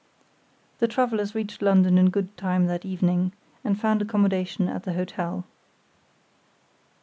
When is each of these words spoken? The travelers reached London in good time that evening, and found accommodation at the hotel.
The 0.79 0.87
travelers 0.87 1.35
reached 1.35 1.61
London 1.61 1.95
in 1.99 2.09
good 2.09 2.35
time 2.35 2.65
that 2.65 2.85
evening, 2.85 3.33
and 3.63 3.79
found 3.79 4.01
accommodation 4.01 4.67
at 4.67 4.81
the 4.81 4.93
hotel. 4.93 5.43